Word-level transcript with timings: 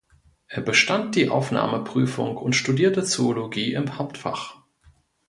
Er 0.47 0.63
bestand 0.63 1.13
die 1.13 1.29
Aufnahmeprüfung 1.29 2.35
und 2.37 2.53
studierte 2.55 3.03
Zoologie 3.03 3.73
im 3.73 3.99
Hauptfach. 3.99 4.57